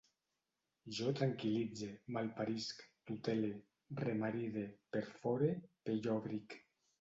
Jo 0.99 1.11
tranquil·litze, 1.17 1.89
malparisc, 2.17 2.81
tutele, 3.11 3.51
remaride, 4.01 4.65
perfore, 4.97 5.53
pellòbric 5.91 6.59